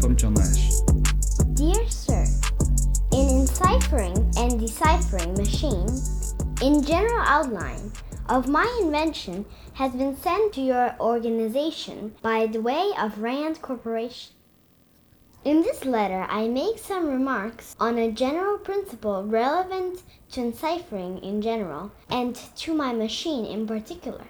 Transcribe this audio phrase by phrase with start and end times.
[0.00, 0.80] from John Nash.
[1.54, 2.24] Dear Sir,
[3.12, 5.86] in enciphering and deciphering machine,
[6.62, 7.92] in general outline
[8.28, 9.44] of my invention
[9.74, 14.32] has been sent to your organization by the way of RAND Corporation.
[15.44, 21.42] In this letter, I make some remarks on a general principle relevant to enciphering in
[21.42, 24.24] general and to my machine in particular.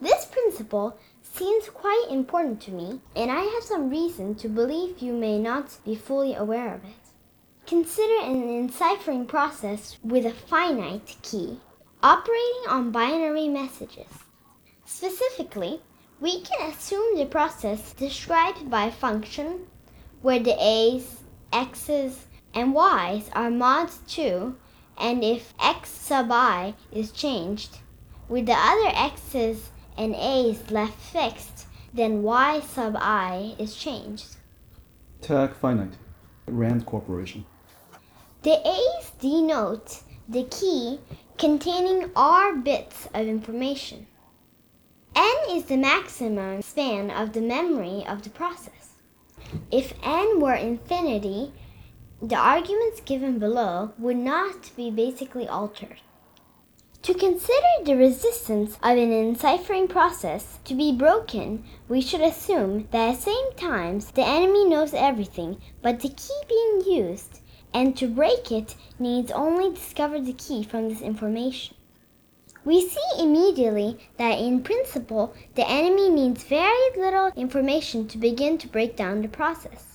[0.00, 0.98] This principle
[1.32, 5.78] seems quite important to me, and I have some reason to believe you may not
[5.84, 7.02] be fully aware of it.
[7.66, 11.58] Consider an enciphering process with a finite key
[12.02, 14.08] operating on binary messages.
[14.84, 15.80] Specifically,
[16.20, 19.66] we can assume the process described by function
[20.20, 21.20] where the a's,
[21.52, 24.54] x's, and y's are mod 2,
[24.98, 27.78] and if x sub i is changed,
[28.28, 34.36] with the other x's and a is left fixed, then y sub i is changed.
[35.20, 35.94] Tag finite.
[36.46, 37.44] RAND Corporation.
[38.42, 40.98] The a's denote the key
[41.38, 44.06] containing r bits of information.
[45.14, 48.94] n is the maximum span of the memory of the process.
[49.70, 51.52] If n were infinity,
[52.20, 56.00] the arguments given below would not be basically altered.
[57.02, 63.14] To consider the resistance of an enciphering process to be broken, we should assume that
[63.14, 67.40] at same times the enemy knows everything but the key being used,
[67.74, 71.76] and to break it needs only discover the key from this information.
[72.64, 78.68] We see immediately that in principle the enemy needs very little information to begin to
[78.68, 79.91] break down the process.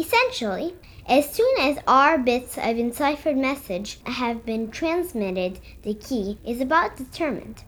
[0.00, 0.74] Essentially,
[1.06, 6.96] as soon as R bits of enciphered message have been transmitted, the key is about
[6.96, 7.64] determined.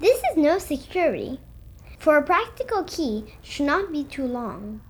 [0.00, 1.38] This is no security,
[2.00, 4.80] for a practical key should not be too long.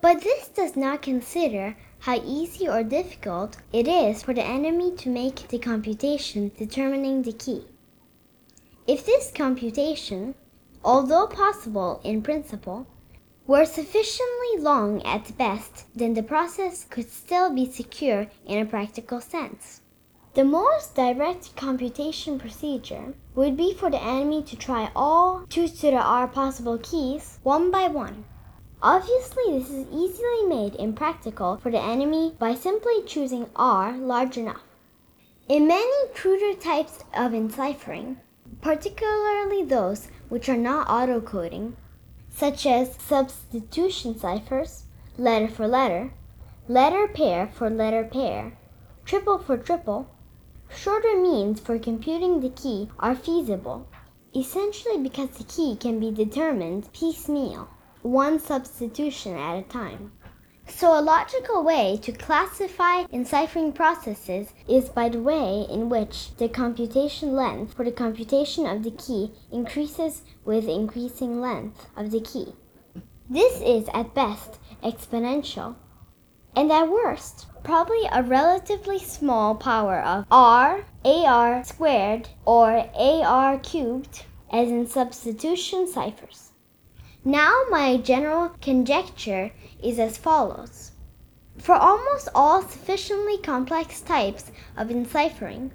[0.00, 5.08] But this does not consider how easy or difficult it is for the enemy to
[5.08, 7.66] make the computation determining the key.
[8.88, 10.34] If this computation,
[10.84, 12.88] although possible in principle,
[13.46, 19.20] were sufficiently long at best, then the process could still be secure in a practical
[19.20, 19.80] sense.
[20.34, 25.90] The most direct computation procedure would be for the enemy to try all 2 to
[25.90, 28.24] the r possible keys one by one.
[28.80, 34.62] Obviously, this is easily made impractical for the enemy by simply choosing r large enough.
[35.48, 38.18] In many cruder types of enciphering,
[38.60, 41.72] particularly those which are not autocoding,
[42.32, 44.84] such as substitution ciphers,
[45.18, 46.12] letter for letter,
[46.68, 48.56] letter pair for letter pair,
[49.04, 50.08] triple for triple,
[50.68, 53.86] shorter means for computing the key are feasible,
[54.34, 57.68] essentially because the key can be determined piecemeal,
[58.02, 60.12] one substitution at a time.
[60.76, 66.48] So, a logical way to classify enciphering processes is by the way in which the
[66.48, 72.54] computation length for the computation of the key increases with increasing length of the key.
[73.28, 75.76] This is at best exponential,
[76.56, 84.24] and at worst, probably a relatively small power of r, ar squared, or ar cubed,
[84.50, 86.49] as in substitution ciphers.
[87.24, 90.92] Now, my general conjecture is as follows.
[91.58, 95.70] For almost all sufficiently complex types of enciphering,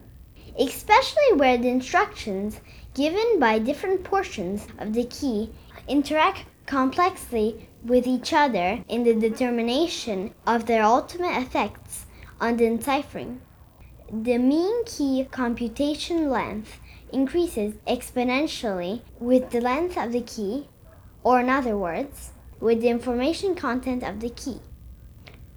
[0.57, 2.61] especially where the instructions
[2.95, 5.51] given by different portions of the key
[5.87, 12.07] interact complexly with each other in the determination of their ultimate effects
[12.41, 13.39] on the enciphering,
[14.11, 16.79] the mean key computation length
[17.13, 20.67] increases exponentially with the length of the key
[21.25, 22.31] or in other words,
[22.61, 24.59] with the information content of the key.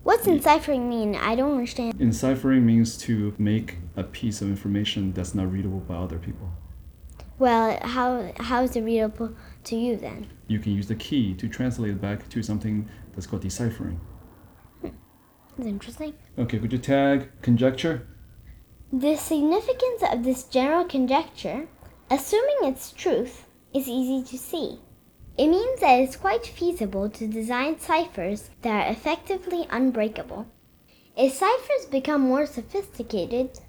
[0.03, 1.15] What's enciphering mean?
[1.15, 2.00] I don't understand.
[2.00, 6.49] Enciphering means to make a piece of information that's not readable by other people.
[7.38, 9.35] Well, how how is it readable
[9.65, 10.29] to you then?
[10.47, 14.00] You can use the key to translate it back to something that's called deciphering.
[14.81, 14.88] Hmm.
[15.56, 16.14] That's interesting.
[16.38, 18.06] Okay, could you tag conjecture?
[18.91, 21.69] The significance of this general conjecture,
[22.11, 23.44] assuming its truth,
[23.75, 24.79] is easy to see.
[25.38, 30.46] It means that it's quite feasible to design ciphers that are effectively unbreakable.
[31.17, 33.61] As ciphers become more sophisticated,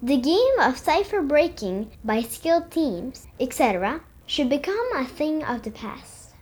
[0.00, 5.72] the game of cipher breaking by skilled teams, etc., should become a thing of the
[5.72, 6.34] past.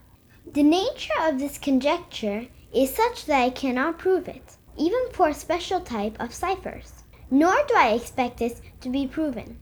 [0.52, 5.34] The nature of this conjecture is such that I cannot prove it, even for a
[5.34, 9.58] special type of ciphers, nor do I expect it to be proven.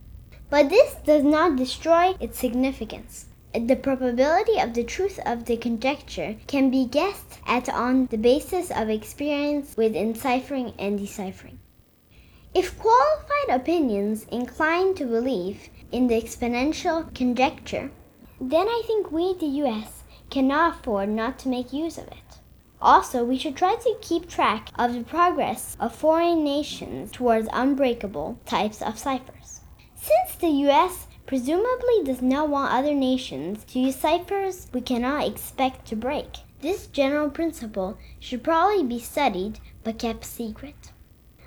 [0.49, 3.27] But this does not destroy its significance.
[3.53, 8.71] The probability of the truth of the conjecture can be guessed at on the basis
[8.71, 11.59] of experience with enciphering and deciphering.
[12.55, 17.91] If qualified opinions incline to believe in the exponential conjecture,
[18.41, 22.39] then I think we, the US, cannot afford not to make use of it.
[22.81, 28.39] Also, we should try to keep track of the progress of foreign nations towards unbreakable
[28.45, 29.61] types of ciphers.
[29.95, 35.87] Since the US presumably does not want other nations to use ciphers we cannot expect
[35.87, 40.91] to break, this general principle should probably be studied but kept secret.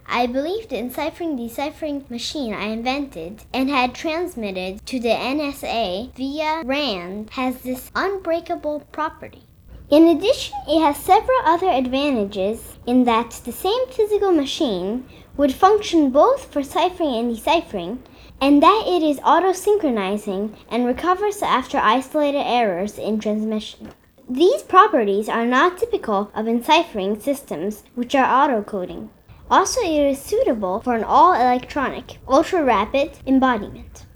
[0.08, 6.62] I believed the enciphering deciphering machine I invented and had transmitted to the NSA via
[6.64, 9.42] RAND has this unbreakable property.
[9.90, 16.10] In addition, it has several other advantages in that the same physical machine would function
[16.10, 18.02] both for ciphering and deciphering,
[18.40, 23.92] and that it is auto-synchronizing and recovers after isolated errors in transmission.
[24.28, 29.10] These properties are not typical of enciphering systems which are auto-coding.
[29.50, 34.06] Also, it is suitable for an all-electronic, ultra-rapid embodiment.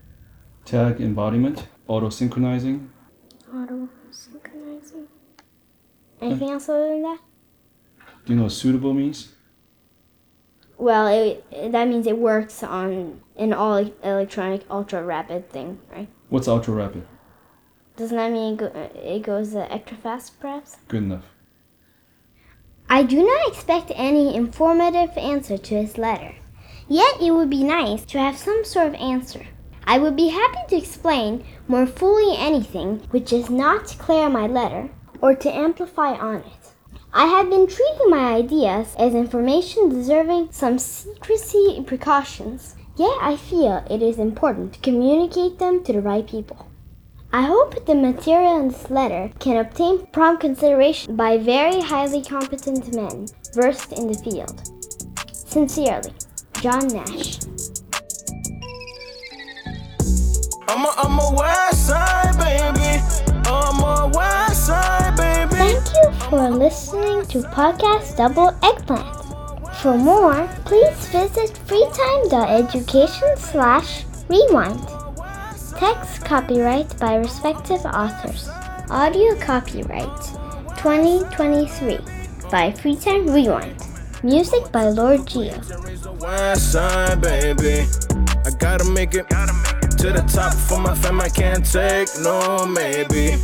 [0.64, 2.90] Tag embodiment, auto-synchronizing.
[3.54, 5.06] Auto-synchronizing.
[6.20, 7.18] Anything else other than that?
[8.26, 9.32] Do you know what suitable means?
[10.80, 16.08] Well, it, that means it works on an all electronic ultra rapid thing, right?
[16.30, 17.06] What's ultra rapid?
[17.96, 20.78] Doesn't that mean it, go, it goes uh, extra fast, perhaps?
[20.88, 21.24] Good enough.
[22.88, 26.36] I do not expect any informative answer to his letter.
[26.88, 29.48] Yet it would be nice to have some sort of answer.
[29.84, 34.46] I would be happy to explain more fully anything which is not clear in my
[34.46, 34.88] letter,
[35.20, 36.59] or to amplify on it.
[37.12, 43.36] I have been treating my ideas as information deserving some secrecy and precautions, yet I
[43.36, 46.68] feel it is important to communicate them to the right people.
[47.32, 52.94] I hope the material in this letter can obtain prompt consideration by very highly competent
[52.94, 54.62] men versed in the field.
[55.32, 56.12] Sincerely,
[56.60, 57.40] John Nash.
[60.68, 61.36] I'm a, I'm a
[67.30, 69.06] to Podcast Double Eggplant.
[69.76, 74.80] For more, please visit freetime.education slash rewind.
[75.76, 78.48] Text copyright by respective authors.
[78.90, 80.20] Audio copyright
[80.76, 81.98] 2023
[82.50, 83.80] by Freetime Rewind.
[84.24, 85.54] Music by Lord Geo.
[88.44, 91.20] I gotta make it to the top for my fam.
[91.20, 93.36] I can't take no maybe.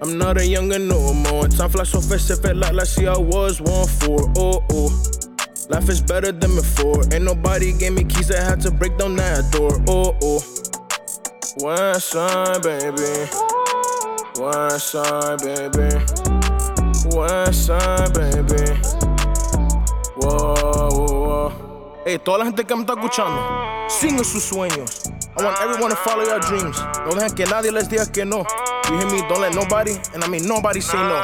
[0.00, 1.48] I'm not a younger no more.
[1.48, 4.32] Time flies so fast, it felt like last year I was one for.
[4.36, 5.02] Oh oh.
[5.68, 7.02] Life is better than before.
[7.12, 9.82] Ain't nobody gave me keys, I had to break down that door.
[9.88, 10.40] Oh oh.
[11.60, 13.28] West side, baby.
[14.38, 15.90] West side, baby.
[17.16, 18.78] West side, baby.
[20.16, 22.02] Whoa, whoa, whoa.
[22.04, 25.10] Hey, toda la gente que me está escuchando, sigan sus sueños.
[25.36, 26.78] I want everyone to follow your dreams.
[27.04, 28.44] No dejen que nadie les diga que no.
[28.88, 29.20] You hear me?
[29.28, 31.16] Don't let nobody, and I mean nobody say no.